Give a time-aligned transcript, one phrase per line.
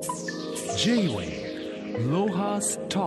[0.00, 3.06] J-Way ロハスト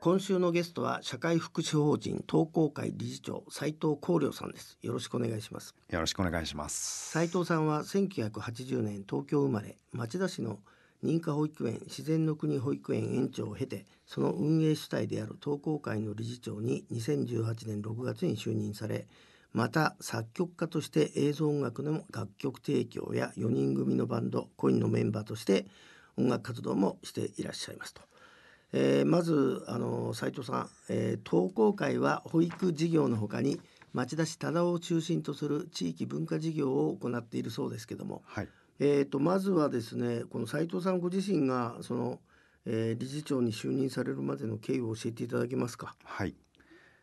[0.00, 4.78] 今週のゲストは社会福祉法人東工会理事長斉藤光良さんです。
[4.80, 5.74] よろしくお願いします。
[5.90, 7.10] よろしくお願いします。
[7.10, 10.58] 斉藤さんは1980年東京生まれ町田市の
[11.04, 19.06] 認可保育園自然の国保育園園長を経てその運営主体である東工会の理事長に2018年6月に就任され
[19.52, 25.66] また作曲家として映像音楽の楽曲提供や4人組のバンドコインのメンバーとして
[26.16, 28.02] 音楽活動もしていらっしゃいますと。
[28.72, 33.60] えーまずあの斉藤さん、えー、東工会は保育事業のほかに
[33.94, 38.48] 町田市忠雄を中心とする地域文化事業を行っているそうですけども、はい。
[38.80, 42.20] えー、とまずはですねこの斉藤さんご自身がその、
[42.66, 45.96] えー理事長に就任されるまでの経緯を教えていただけますか？
[46.04, 46.34] はい。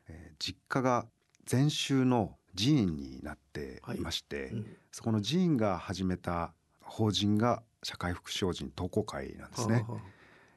[0.07, 1.07] えー実家が
[1.45, 9.73] 禅宗の寺院になっていまして、うんそこの寺院が始めた法人が社会福祉法人東工会なんですね。
[9.75, 10.01] はあはあ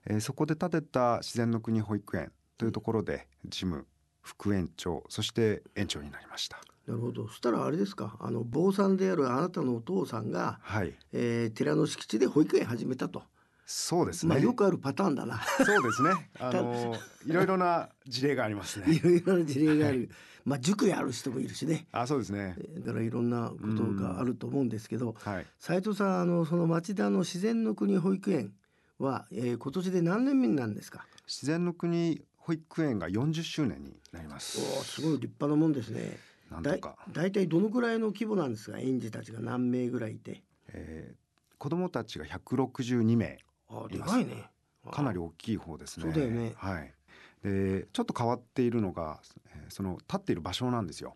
[0.07, 3.87] えーそこで建てた自然の国保育園というところで事務
[4.23, 6.59] 副園長そして園長になりました。
[6.87, 10.95] なるほどそしたらあれですかあの坊さんであるあなたのお父さんが、はい。
[11.13, 13.25] えー寺の敷地で保育園始めたと、
[13.71, 14.31] そうですね。
[14.31, 16.11] まあよくあるパターンだなそうですね。
[16.41, 16.95] あの
[17.27, 18.99] いろいろな事例がありますいね。
[19.05, 20.09] ろいろな事例がある、
[20.47, 22.57] まあ塾やる人もいるしねあ、そうですね。
[22.79, 25.47] だからいろんなことがあると思うんですけど、はい。
[25.59, 28.55] 斉藤さんあのその町田の自然の国保育園
[28.99, 31.07] は、えー今年で何年目になるんですか？
[31.27, 34.59] 自然の国保育園が40周年になりまおす。
[34.61, 36.19] ーすごい立派なもんですね
[36.51, 38.79] だいなんとか、大体どのくらいの規模なんですか？
[38.79, 41.19] 園児たちが何名ぐらいいてえー
[41.59, 43.37] 子どもたちが162名
[43.69, 44.51] あでかいね。
[44.91, 46.05] かなり大きい方ですね。
[46.05, 46.53] そうだよね。
[46.57, 46.95] はい。
[47.43, 49.21] でちょっと変わっているのが、
[49.55, 51.15] えーその立っている場所なんですよ。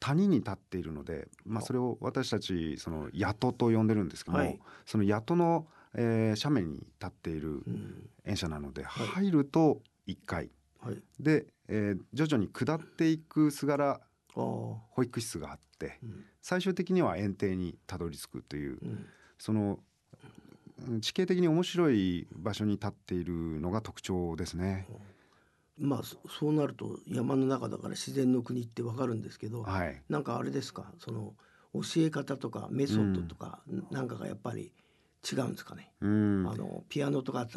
[0.00, 4.60] 谷に立っているので、まあ、それを私たちその谷戸と呼んでるんですけども、はい。
[4.84, 8.10] その谷戸の、えー斜面に立っているうん。
[8.24, 9.06] 園舎なので、はい。
[9.06, 10.50] 入ると1階。
[10.80, 11.02] はい。
[11.20, 14.00] で、えー徐々に下っていくすがら
[14.34, 16.24] 保育室があってうん。
[16.42, 19.06] 最終的には園庭にたどり着くといううん。
[19.38, 19.78] そのうん
[21.00, 24.86] 地形的に面白い場所に立っているのが特徴ですね。
[25.76, 30.02] まあそそうなると山の中だから自然の国ってわかるんですけど、はい。
[30.08, 30.92] なんかあれですか？
[30.98, 31.34] その
[31.72, 34.72] 教え方とかメソッドとか、なんかがやっぱり
[35.30, 36.46] 違うんですかね、うん。
[36.48, 37.48] あのピアノとか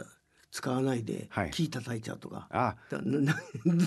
[0.52, 1.52] 使わないではい。
[1.52, 3.36] 木叩いちゃうとか、あ、だ なな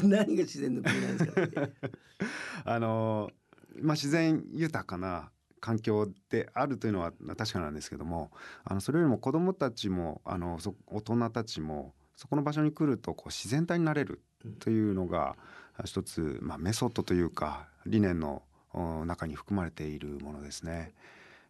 [0.05, 1.73] 何が自然の国なんですかね
[2.65, 3.33] あのー
[3.83, 5.31] まあ自然豊かな
[5.61, 8.31] 環境であるというのは確かなんですけども、
[8.65, 14.21] あのそれよりも子どもたちもあのそ大人たちもそこの場所に来るとこう自然体になれる
[14.59, 15.37] というのが
[15.85, 18.43] 一つ、まあ、メソッドというか理念の
[19.07, 20.93] 中に含まれているものですね。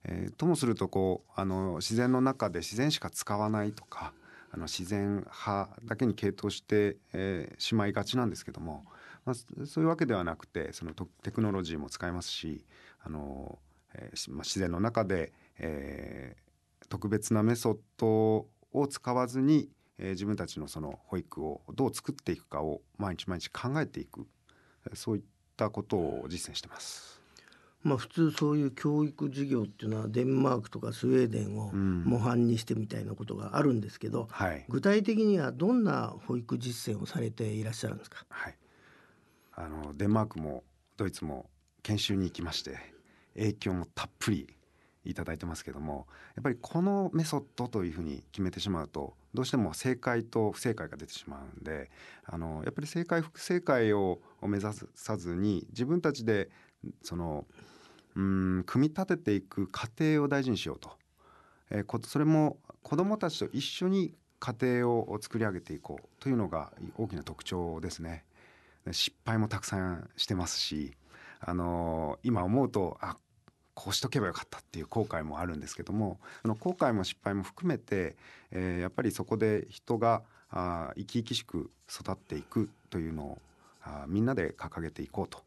[0.05, 4.15] えーともするとこうあの自然の中で自然しか使わないとか
[4.51, 8.85] あの自然派だけに傾倒して、えーしまいがちなんですけども、
[9.27, 12.65] まあ、そういうわけではなくてそのテクノロジーも使えますし
[13.03, 13.59] あの、
[13.95, 16.41] えーしまあ、自然の中で、えー
[16.89, 19.69] 特別なメソッドを使わずに、
[19.99, 24.27] えー自分たちのその保育をどう作っていくかを毎日毎日考えていく
[24.87, 25.23] えーそういっ
[25.57, 27.21] たことを実践してます。
[27.83, 32.03] まあ普通そういう教育事業っていうのはデンマークとかスウェーデンをうん。
[32.05, 38.27] 模範にしてみたいなことがあるんですけど、はい、具体的にはどんな保育実践をされていらっしゃるんですか？
[38.29, 38.57] はい、
[39.55, 40.65] あのデンマークも
[40.97, 41.49] ドイツも
[41.83, 42.77] 研修に行きまして
[43.41, 44.47] 影響もたっぷり
[45.05, 46.07] いただいてますけども
[46.37, 51.91] やっぱりこのメソッドというふうに決めてしまうとどうしても正解と不正解が出てしまうんで
[52.27, 56.51] あのやっぱり正解不正解を目指さずに自分たちで
[57.03, 57.47] その
[58.15, 60.91] うん組み立てていく過程を大事にしようと、
[61.71, 68.25] えーそれも子どもたちと一緒に家庭を作り上げていこうというのが大きな特徴ですね。
[68.91, 70.97] 失敗もたくさんしてますし、
[71.41, 73.17] あの今思うとあ
[73.81, 78.15] こうしとけばよかったっていう後悔もあるんですけどもその後悔も失敗も含めて、
[78.51, 83.39] えーやっぱりそこで人があ生き生きしく育っていくというのを
[83.83, 85.39] あみんなで掲げていこうと。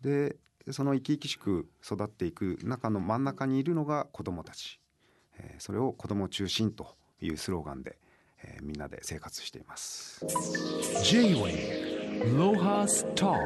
[0.00, 0.34] で
[0.72, 4.80] その生き生きしく育っていく中の真ん中にいるのが子どもたち、
[5.38, 7.98] えーそれを子ども中心というスローガンで、
[8.42, 10.26] えーみんなで生活しています。
[11.04, 13.36] J-Way ロハスト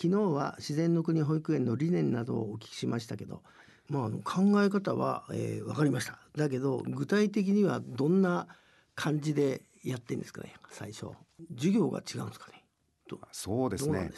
[0.00, 3.42] 昨日は自然の国保育園の理念などをお聞きしましたけど、
[3.88, 6.20] まあ、あの考え方は、えー、分かりました。
[6.36, 8.46] だけど具体的にはどんな
[8.94, 11.08] 感じでやってんですかね最初。
[11.56, 12.64] 授業が違うんですかね。
[13.08, 14.02] どそうですね。
[14.02, 14.10] ね。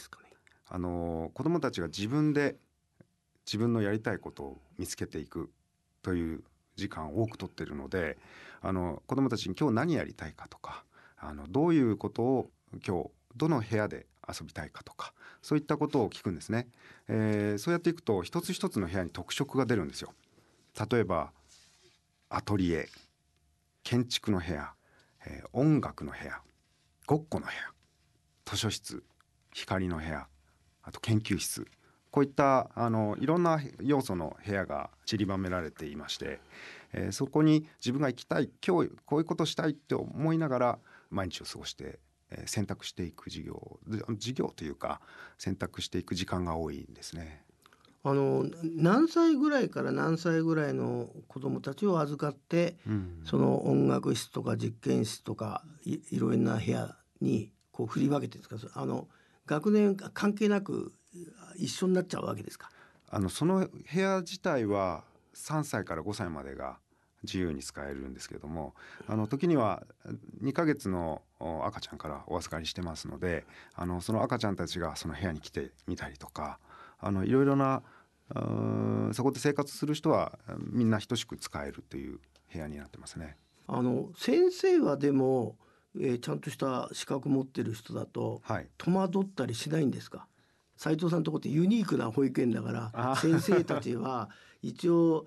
[0.68, 2.56] あの子どもたちが自分で
[3.46, 5.50] 自分のやりたいことを見つけていく
[6.02, 6.44] という
[6.76, 8.18] 時間を多く取ってるので
[8.60, 10.84] あの子どもたちに今日何やりたいかとか
[11.16, 12.50] あのどういうことを
[12.86, 16.68] 今日どの部屋で遊びたいかとかそういったことを聞くんですね、
[17.08, 20.12] えー、そうやっていくと一つ一つの部屋に特色が出るんですよ。
[20.90, 21.32] 例えば
[22.28, 22.88] アトリエ
[23.82, 24.72] 建築の部屋、
[25.26, 26.40] えー、音楽の部屋
[27.06, 27.72] ごっこの部屋
[28.44, 29.02] 図書室
[29.52, 30.28] 光の部屋
[30.82, 31.66] あと研究室
[32.10, 36.40] こういったあのいろんな要素の部屋が散りばめられていまして、
[36.92, 40.78] えー、そこに自分が行きたい今日こういうことしたいって思いながら
[41.10, 41.98] 毎日を過ごして
[42.46, 43.78] 選択していく授業
[44.18, 45.00] 授業というか
[45.38, 47.44] 選択していく時間が多いんですね。
[48.02, 58.56] あの何歳ぐらいから何歳ぐらいの子どもたちを預かって、うん、その音楽室とか実験室とかいいろんな部屋にこう振り分けてですか？
[58.74, 59.06] あの
[59.44, 60.92] 学年関係なく
[61.56, 62.70] 一緒になっちゃうわけですか？
[63.10, 65.04] あのその部屋自体は
[65.34, 66.78] 3歳から5歳までが
[67.22, 68.74] 自由に使えるんですけれども
[69.06, 69.84] あの時には
[70.42, 71.22] 2ヶ月の
[71.64, 73.44] 赤ちゃんからお預かりしてますので
[73.74, 76.58] あのその赤ちゃんたちがその部屋に来てみたりとか
[76.98, 77.82] あのいろいろな
[79.12, 82.20] そこで生活する人はみんな等しく使えるという
[82.52, 83.36] 部屋になってますね。
[83.66, 85.56] あの先生はでも、
[85.96, 90.26] えー、ちゃんとした資格持ってる人だと、はい、戸惑ったりしないんですか？
[90.76, 94.30] 斉藤さんのとこってユニークな保育園だから先生たちは
[94.62, 95.26] 一応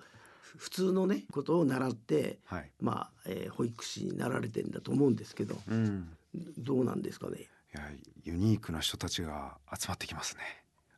[0.56, 6.08] 普通のねことを習って、はい、まあ、えー、保育士になられてんだと思うんですけど、うん、
[6.58, 7.38] どうなんですかね？
[7.38, 7.82] いや
[8.22, 10.42] ユニークな人たちが集まってきますね。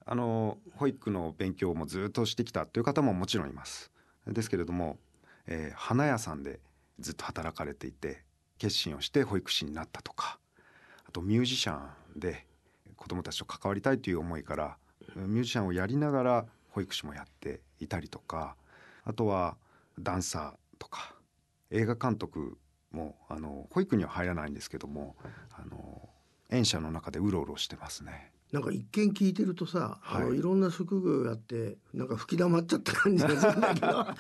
[0.04, 3.90] あの保育の勉強もずっとしてきたという方ももちろんいます。
[4.26, 4.98] ですけれども、
[5.46, 6.60] えー、花屋さんで
[6.98, 8.22] ずっと働かれていて
[8.58, 10.38] 決心をして保育士になったとか
[11.08, 11.78] あとミュージシャ
[12.16, 12.46] ンで
[12.96, 14.76] 子どもたちと関わりたいという思いから
[15.14, 18.56] ミュージシャンをやりながら保育士もやっていたりとか
[19.06, 19.56] あとは
[19.98, 21.14] ダンサーとか
[21.70, 22.58] 映画監督
[22.90, 25.16] もあの保育には入らないんですけども
[25.52, 26.08] あの
[26.50, 28.32] 園舎の中でうろうろしてますね。
[28.52, 30.40] なんか一見聞いてるとさ、はい、あのい。
[30.40, 34.04] ろんな職業やってなんか吹き溜まっちゃった感じがするんだけど。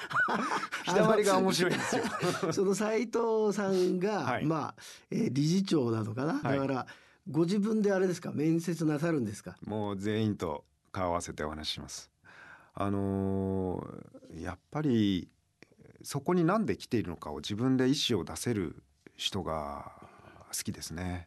[0.84, 2.02] 吹き溜まりが面白いんですよ。
[2.52, 4.74] その斉藤さんが、はい、まあ、
[5.10, 6.86] えー、理事長なのかな、はい、だから
[7.30, 8.32] ご自分であれですか？
[8.32, 9.56] 面接なさるんですか？
[9.64, 12.10] もう全員と顔合わせてお話しします
[12.78, 15.28] あのー、やっぱり
[16.02, 18.82] そこに何で来ているのかを自分で意思を出せる
[19.16, 19.92] 人が
[20.48, 21.26] 好きですね。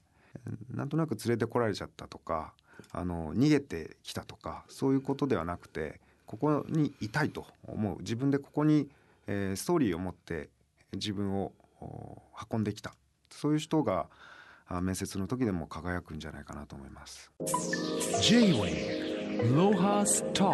[0.69, 2.54] なんとなく連れてこられちゃったとか
[2.92, 8.88] あの逃げてきたとかそういうことではなくてここにいたいと思う自分でここに、
[9.25, 10.50] えー、ストーリーを持って
[10.94, 11.52] 自分を
[12.52, 12.94] 運んできた
[13.31, 14.07] そういう人が
[14.81, 17.31] 面接の時でも輝くんじゃないかなと思います。
[18.22, 20.54] J-Way ロハスタ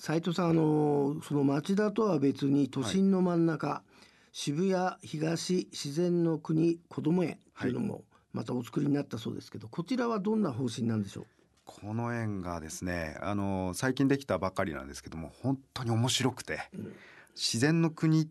[0.00, 3.90] 斉藤さんあのその町田とは別に都心の真ん中、はい、
[4.32, 11.26] 渋谷東自然の国こども園というのもまたお作りになったそうですけど、はい、こちらはどんな方針なんでしょう？
[11.66, 16.94] この園がですねあの最近できたばっかりなんですけども本当に面白くて、うん、
[17.36, 18.26] 自然の国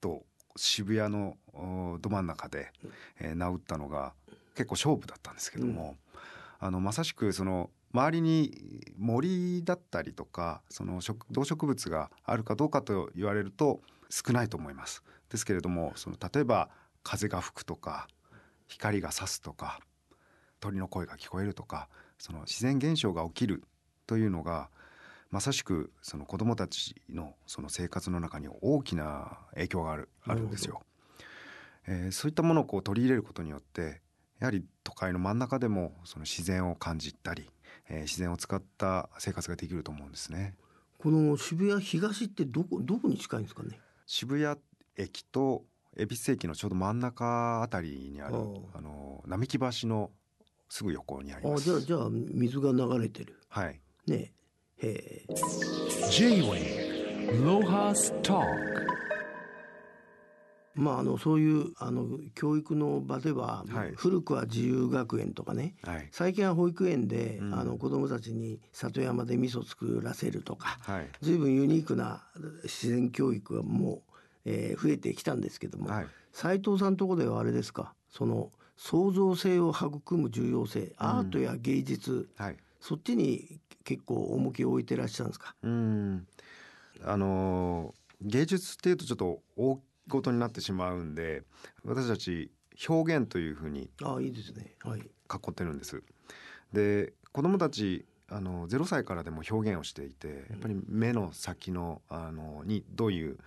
[0.00, 0.22] と
[0.54, 1.36] 渋谷の
[2.00, 2.70] ど真ん中で、
[3.18, 4.12] えー、名打ったのが
[4.54, 5.96] 結構勝負だったんですけども、
[6.62, 11.00] うん、あのまさしくその周りに森だったりとかその
[11.30, 13.80] 動植物があるかどうかと言われると
[14.10, 15.02] 少ないと思います。
[15.30, 16.70] ですけれどもその例えば
[17.02, 18.08] 風が吹くとか
[18.66, 19.80] 光が差すとか
[20.60, 23.62] 鳥の声が聞こえるとかその自然現象が起きる
[24.06, 24.70] というのが
[25.30, 30.82] まさしくその子どもたちのその生活の中に大きな影響があるあるんですよ。
[31.86, 34.02] えー、そういったものをこう取り入れることによって
[34.40, 37.50] やはり都会の真ん中でもその自然を感じたり
[37.90, 40.54] えー、自然を使った生活ができると思うんですね。
[40.98, 43.78] この渋谷東ってどこどこに近いんですかね？
[44.06, 44.58] 渋谷
[44.96, 45.64] 駅と
[45.96, 48.34] 恵比寿駅のちょうど真ん中あたりにある
[48.74, 50.10] あの並木橋の
[50.68, 51.62] すぐ横にあります。
[51.76, 53.38] あじゃあじゃあ水が流れてる。
[53.48, 53.80] はい。
[54.06, 54.32] ね
[54.78, 55.26] へえ。
[56.10, 58.40] J-Way ロハスタ
[60.78, 72.22] まあ、あのそういうあの教育の場では、はい、古くは自由学園とかね、はい、最近は保育園で、うん、あの子どもたちに里山で味噌作らせるとか、はい、随分ユニークな
[72.62, 74.00] 自然教育がもう、
[74.44, 77.92] えー、増えてきたんですけども、はい、斉藤さんのとこではあれですか？
[78.08, 85.56] その創造性を育む重要性、アートや芸術、はい、そっちに結構重きを置いてらっしゃるんですか？
[85.62, 86.26] うん。
[87.04, 91.42] あの芸術っていうとちょっと大ことになってしまうんで
[91.84, 92.50] 私たち
[92.88, 94.74] 表現というふうにあいいですね。
[94.82, 95.00] はい。
[95.00, 95.04] 囲
[95.50, 96.02] ってるんです。
[96.72, 103.38] で子どもたちあの0歳からでも表現をしていてやっぱり目の先のあのにどういう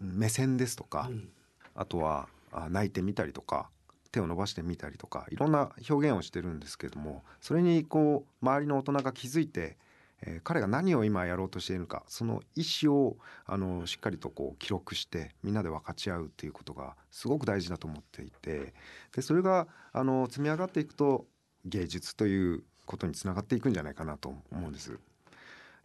[0.00, 1.28] 目線ですとか、うん。
[1.74, 3.70] あとはあ泣いてみたりとか
[4.12, 9.76] 手を伸ばしてみたりとかいろんな表現をしてるんですけれどもそれにこう周りの大人が気づいて、
[10.22, 18.74] えー彼が何を今やろうとしているのかその意思をあのしっかりとこう記録してみんなで分かち合うっていうことがすごく大事だと思っていて
[19.14, 21.26] でそれがあの積み上がっていくと
[21.64, 24.98] 芸術ということにつながっていくんじゃないかなと思うんです。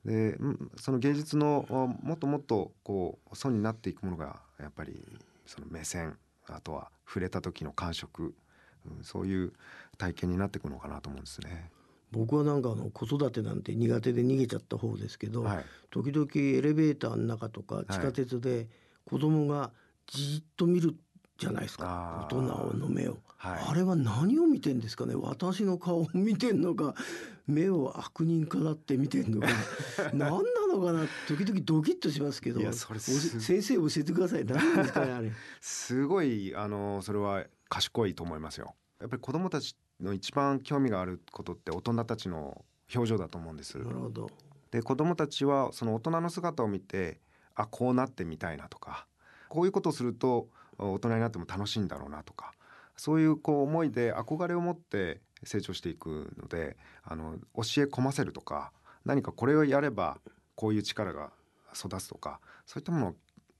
[0.05, 0.37] で
[0.77, 1.65] その芸術の
[2.01, 5.05] もっともっとこう損になっていくものがやっぱり
[5.45, 6.17] その目線
[6.47, 9.53] あとは触れた時の感触、うんそういう
[9.97, 11.69] 体験になっていくのかなと思うんですね。
[12.11, 18.67] 僕はなんかあの子育てなんて苦手で逃げちゃった方ですけど、はい、時々エレベーターの中とか地下鉄で
[19.05, 19.71] 子供が
[20.07, 20.95] じっと見る
[21.37, 22.27] じゃないですか。
[22.29, 22.41] 大人
[22.77, 23.63] の目を、はい。
[23.69, 25.15] あれは何を見てんですかね。
[25.15, 26.95] 私の顔を見てんのか
[27.45, 29.47] 目を悪人かなって見てんのか。
[30.13, 31.05] 何なのかな。
[31.27, 34.45] 時々ドキッとしますけど先生教えてください。
[34.45, 35.31] 何なんですかねあれ。
[35.61, 38.75] すごいあのそれは賢いと思いますよ。
[38.99, 42.63] やっぱり子どもたちの一番興味があることって大人たちの
[42.93, 43.77] 表情だと思うんです。
[43.77, 44.29] なるほど
[44.71, 47.19] で子どもたちはその大人の姿を見て
[47.55, 49.07] あこうなってみたいなとか
[49.49, 52.51] こういうことをすると大人になっても楽しいんだろうなとか
[52.97, 58.71] そういうこう思いで憧れを持って成長していくのであの教え込ませるとか
[59.05, 60.19] 何かこれをやれば
[60.55, 61.31] こういう力が
[61.73, 63.15] 育つとかそういったものを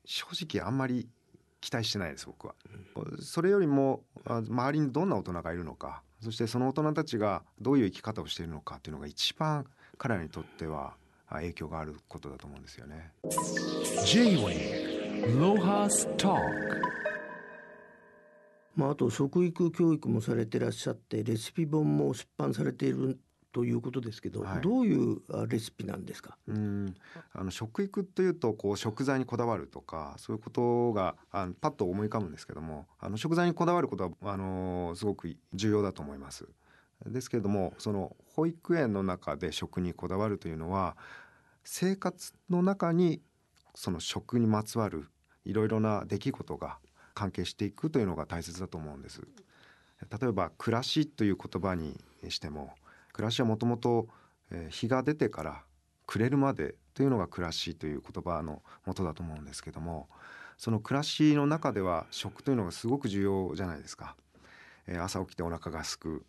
[0.06, 1.08] 正直あんまり
[1.62, 2.56] 期待してないです僕は。
[3.20, 9.66] それよりもあ周りにどんな大人がいるのかそしてその大人たちがどういう生き方をしているのかっていうのが一番
[9.98, 10.96] 彼らにとっては
[11.28, 13.12] あ影響があることだと思うんですよね。
[18.76, 23.20] まあ、あと食育教育もされてらっしゃってレシピ本も出版されている
[23.54, 26.38] ということですけど、はいどういうあレシピなんですか？
[26.48, 26.94] うん
[27.34, 36.48] あの食育というとこう食材にこだわるとかそういうことがあのパッと思い浮かぶんですけどもあの食材にこだわることはあのすごく重要だと思います。
[37.06, 40.98] ですけれどもその保育園の中で食にこだわるというのは
[41.64, 43.22] 生活の中に
[43.76, 45.08] その食にまつわる
[45.46, 46.80] いろいろな出来事が
[47.14, 49.22] 関係していくというのが大切だと思うんです。
[50.22, 52.00] 例えば暮らしという言葉に
[52.30, 52.74] しても
[53.18, 54.08] 暮らしはもともと
[54.70, 55.64] 日が出てから
[56.06, 60.08] 暮れるまでというのが暮らしという言葉の元だと思うんですけども
[60.60, 64.16] その暮らしの中では食というのがすごく重要じゃないですか、
[64.88, 66.26] え朝起きてお腹が空く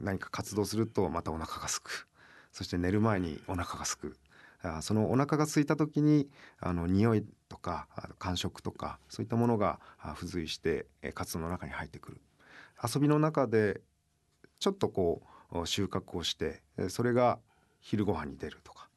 [0.00, 2.08] 何か活動するとまたお腹が空く
[2.50, 4.16] そして寝る前にお腹が空く。
[4.62, 6.26] あそのお腹が空いた時に
[6.58, 7.86] あの匂いとか
[8.18, 9.78] 感触とかそういったものが
[10.16, 12.20] 付随して活動の中に入ってくる。
[12.82, 13.82] 遊びの中で
[14.58, 15.33] ちょっとこう
[15.64, 17.38] 収穫をしてえーそれが
[17.80, 18.88] 昼ご飯に出るとか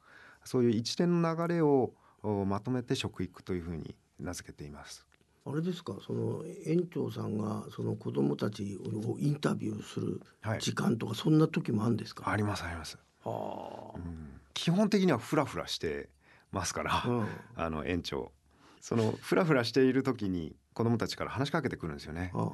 [0.44, 5.06] そういう一連の流れをおまとめて食育というふうに名付けています。
[5.46, 10.60] あれですかその園長さんがその子供たちをインタビューするはい。
[10.60, 12.98] 時間とかそんな時もあるんですか、ありますあります。
[13.24, 14.40] はうん。
[14.52, 16.08] 基本的にはフラフラして
[16.50, 17.26] ますから、あ、うん。
[17.56, 18.32] あの園長。
[18.80, 22.30] そのフラフラしている時に子どもたちから話しかけてくるんですよね。
[22.34, 22.52] あ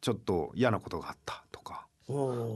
[0.00, 1.44] ちょっと嫌なことがあった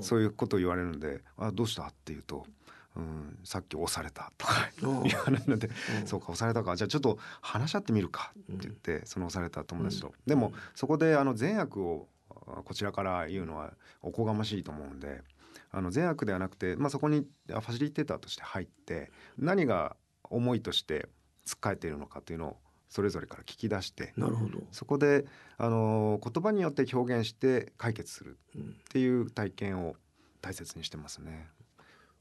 [0.03, 2.47] そういうことを言われるんで「あどうした?」って言うと
[2.97, 6.77] 「うんさっき押された」とかうん言われるのでうんそうか押されたか。
[6.77, 12.09] じゃあちょっと話し合ってみるかって言って、その押された友達と、でもそこであの善悪を
[12.47, 15.23] あこちらから言うのはおこがましいと思うんで
[15.71, 21.09] あの善悪ではなくて、まあ、そこにあファシリテーターとして入って何が思いとして
[21.45, 22.57] つっかえているのかというのを
[22.97, 25.27] それぞれから聞き出してなるほど、そこで
[25.59, 29.97] あの言葉によって表現して解決するうん、っていう体験を
[30.41, 31.51] 大切にしてますね。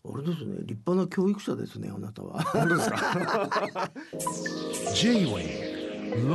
[0.04, 2.44] あれですね立派な教育者ですねあなたは。
[2.44, 3.92] 本当ですか？
[4.94, 6.26] J-Way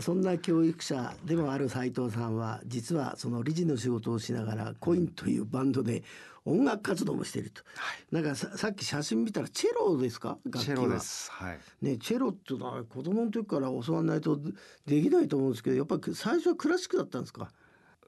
[0.00, 6.02] そんな教育者でもある斉藤さんは実はその理事の仕事をしながらコインというバンドで
[6.44, 7.62] 音楽活動もしていると、
[8.10, 10.38] なんかささっき写真見たらチェロですか？
[10.46, 11.30] 楽器はチェロです。
[11.30, 11.58] はい。
[11.82, 14.40] ねチェロっていうのは子供の時から教わらないと
[14.86, 17.50] できないと思うんですけどやっぱり最初はクラシックだったんですか？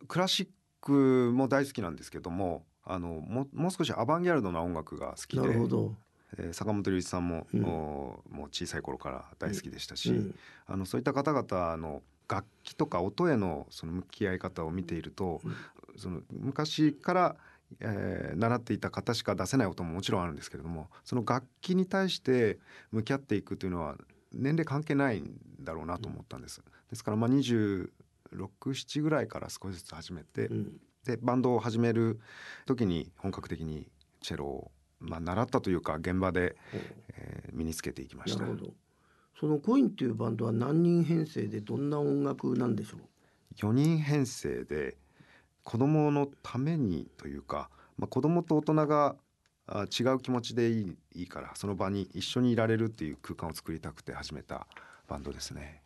[0.08, 0.48] クラシッ
[0.80, 6.03] クも大好きなんですけども、あのももう少しアバンギャルドな音楽が好きで、なるほど、えー
[6.52, 7.64] 坂本龍一さんも、うん。
[7.64, 10.34] おもう小さい頃から大好きでしたし、うん。
[10.66, 15.40] あのそういった方々の楽器とか音へのその向き合い方を見ていると、
[15.96, 17.36] その昔から、
[17.80, 22.58] えー習っていた方しか出せない音ももちろんあるんですけれどもその楽器に対して
[22.90, 23.96] 向き合っていくというのは
[24.32, 26.62] 年齢関係ないんだろうなと思ったんです。
[26.90, 30.80] ですからまあ267ぐらいから少しずつ始めて、うん。
[31.04, 32.18] でバンドを始める
[32.66, 33.86] 時に本格的に
[34.20, 34.70] チェロを、
[35.00, 36.56] まあ、習ったというか現場で、
[37.12, 38.40] えー身につけていきました。
[38.40, 38.72] なるほど。
[39.38, 43.00] そのコインっていうバンドは何人編成でどんな音楽なんでしょう
[43.56, 44.96] ？4人編成で
[45.62, 49.14] 子供のためにというか、まあ、子供と大人が
[49.66, 54.66] あ違う気持ちでいいいいからその場に一緒にいられるっていう空間を作りたくて始めた
[55.06, 55.80] バンドですね。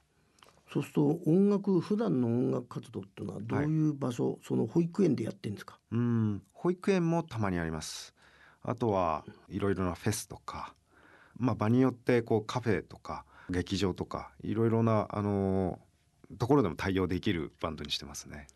[0.73, 5.79] そうすると音楽普段の音楽活動っていうのはどういう場所、その保育園でやってるんですか？
[5.93, 6.43] うん。
[6.53, 8.15] 保育園もたまにあります
[8.63, 10.75] あとはいろいろなフェスとか、
[11.37, 15.79] まあ、場によってこうカフェとか劇場とかいろいろな、あの
[16.39, 18.47] ところでも対応できるバンドにしてますね。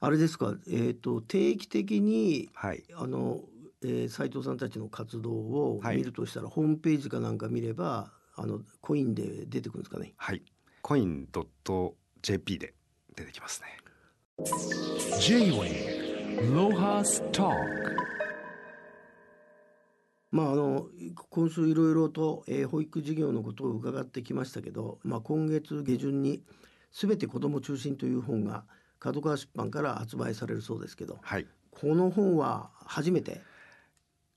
[0.00, 2.84] あれですか、えー、と定期的にはい。
[2.94, 3.40] あの、
[3.82, 5.96] えー、斉藤さんたちの活動をはい。
[5.96, 10.12] 見るとしたら、ホームページかなんか見ればあのコインで出てくるんですかね？
[10.16, 10.42] はい。
[10.82, 11.26] コイン
[12.22, 12.74] .jp で
[13.16, 13.68] 出てきますね。
[15.18, 17.95] J-Wave Lohas Talk
[20.36, 20.86] まああの
[21.30, 26.42] 今週いろいろと、えー保育事業のことを伺ってきましたけど、まあ、今月下旬に
[26.92, 28.64] 「すべて子ども中心」という本が
[28.98, 31.46] 角川出版から発売されるそうですけどはい。
[31.70, 33.40] この本は初めて？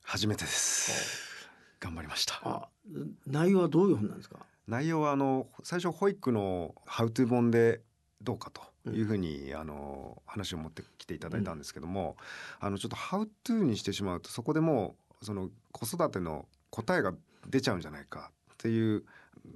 [0.04, 1.48] 初めてです。
[1.80, 2.40] 頑張りました。
[2.44, 2.70] あ
[3.28, 4.40] 内容はどういう本なんですか？
[4.68, 7.82] 内容はあの最初保育のハウトゥー本で
[8.22, 12.18] どうかというふうに、あの話を持ってきていただいたんですけども、
[12.60, 17.14] あのちょっとハウトゥーにしてしまうとそこでもうその子育ての答えが
[17.48, 19.04] 出ちゃうんじゃないかっていう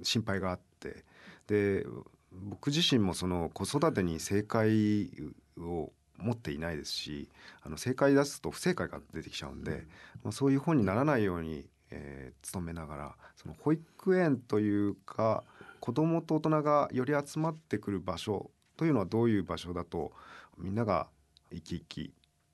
[0.02, 1.04] 心配があって
[1.46, 1.86] で
[2.32, 5.10] 僕自身もその子育てに正解
[5.58, 7.28] を持っていないですし
[7.62, 9.84] あの正解出すと不正解が出てきちゃうんで、
[10.22, 15.44] まあ、そういう本にならないように、えー努めながらその保育園というか
[15.80, 20.12] 子どもと大人がより集まってくる場所というのはどういう場所だと
[20.58, 21.08] みんなが
[21.52, 22.12] 生き生き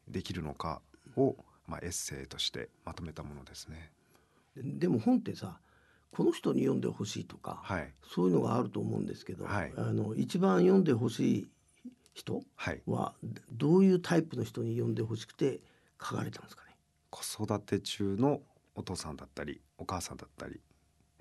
[0.08, 0.80] できるのか
[1.16, 1.36] を、
[1.70, 3.92] まあ、エッセイとしてまとめたものですね。
[4.56, 5.60] でも本ってさ
[6.10, 9.72] この人に読んでほしいとか、はい、そういうのがあると思うんですけど、はい。
[9.76, 11.48] あの一番読んでほしい
[12.12, 12.42] 人
[12.86, 13.14] は
[13.52, 15.60] どういうタイプの人に読んでほしくて
[16.02, 16.76] 書かれたんですかね？
[17.10, 18.40] 子育て中の
[18.74, 20.60] お父さんだったりお母さんだったり、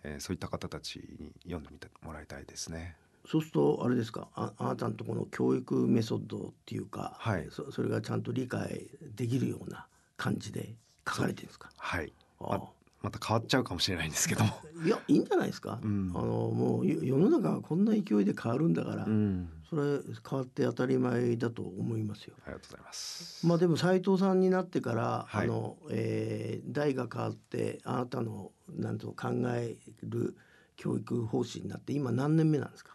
[0.03, 2.95] えーそういった方たちに読んでみてもらいたいですね。
[3.27, 4.29] そうするとあれですか？
[4.33, 7.47] ああなたのところの教育メソッドっていうか、はい。
[7.51, 9.85] そそれがちゃんと理解できるような
[10.19, 10.75] 感じで
[11.07, 11.71] 書かれてるんですか？
[11.77, 12.69] はい、あま
[13.01, 14.51] また変わっちゃうかもしれないんですけども。
[14.83, 16.11] いやいいんじゃないですか、うん。
[16.13, 22.33] あのもうよ世の中がこんな勢いで変わるんだから、うん、それ変わって当たり前だと思いますよ。
[22.45, 23.47] ありがとうございます。
[23.47, 25.45] まあでも斉藤さんになってから、はい。
[25.45, 30.35] あの、えー代が変わってあなたのなんと考える
[30.75, 32.93] 教育方針になって今何年目なんですか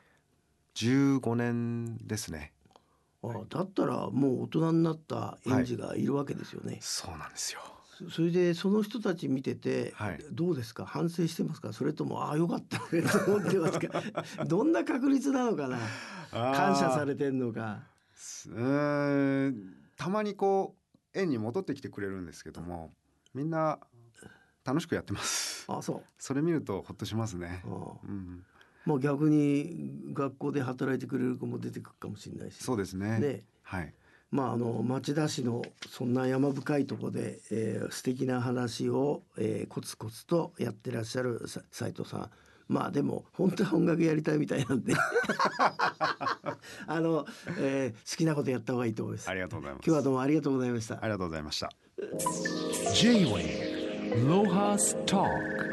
[0.76, 2.52] ？15年ですね。
[3.32, 6.78] あだったらもう大人になった園児がいるわけですよね。
[6.80, 7.60] そうなんですよ。
[7.98, 10.18] そそれでその人たち見てて、はい。
[10.32, 10.84] どうですか？
[10.84, 11.72] 反省してますか？
[11.72, 14.02] それともああよかったねと思ってますか？
[14.46, 15.78] どんな確率なのかな？
[16.32, 17.82] 感謝されてんのか。
[18.46, 19.74] うーん。
[19.96, 20.76] たまにこ
[21.14, 22.92] う園に戻ってきてくれるんですけども
[23.32, 23.78] みんな
[24.64, 25.64] 楽しくやってます。
[25.68, 26.02] あそう。
[26.18, 27.62] それ見るとほっとしますね。
[27.64, 28.44] うん、
[28.85, 32.62] まあ逆に学校で働いてくれる子も出てくるかもしれないし。
[32.62, 33.18] そうですね。
[33.18, 33.44] ね。
[33.62, 33.94] はい。
[34.31, 42.31] まああの町田市のそんな山深いところで、えー、素敵な話を、えー、コツコツとやってらっしゃるさ斉藤さん。
[42.66, 44.94] まあでも本当は音楽やりたいみたいなんで。
[46.87, 47.27] あの、
[47.59, 49.29] えー、好きなことやった方がいいと思います。
[49.29, 49.87] ありがとうございます。
[49.87, 50.94] 今日はどうもありがとうございました。
[50.94, 51.70] ありがとうございました。
[52.94, 55.63] J-Wave Lohas Talk